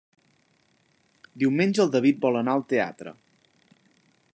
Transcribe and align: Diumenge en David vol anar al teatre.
Diumenge 1.43 1.85
en 1.85 1.93
David 1.97 2.21
vol 2.27 2.41
anar 2.41 2.57
al 2.59 2.67
teatre. 2.75 3.15